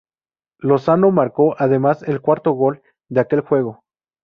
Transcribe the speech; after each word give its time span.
Lozano 0.57 1.11
marcó, 1.11 1.55
además, 1.59 2.01
el 2.01 2.21
cuarto 2.21 2.53
gol 2.53 2.81
de 3.09 3.19
aquel 3.19 3.41
juego. 3.41 3.83